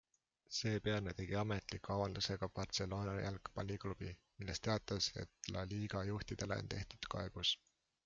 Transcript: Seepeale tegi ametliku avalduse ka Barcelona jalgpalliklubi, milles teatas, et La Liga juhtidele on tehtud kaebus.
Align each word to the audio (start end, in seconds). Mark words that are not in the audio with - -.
Seepeale 0.57 1.11
tegi 1.19 1.35
ametliku 1.41 1.93
avalduse 1.97 2.37
ka 2.43 2.49
Barcelona 2.55 3.15
jalgpalliklubi, 3.27 4.17
milles 4.39 4.65
teatas, 4.69 5.13
et 5.25 5.55
La 5.59 5.67
Liga 5.75 6.07
juhtidele 6.13 6.63
on 6.65 6.77
tehtud 6.77 7.15
kaebus. 7.17 7.59